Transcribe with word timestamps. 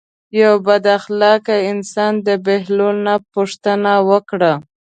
یو 0.41 0.53
بد 0.65 0.83
اخلاقه 0.97 1.55
انسان 1.71 2.13
د 2.27 2.27
بهلول 2.45 2.95
نه 3.07 3.15
پوښتنه 3.33 3.93
وکړه. 4.09 4.53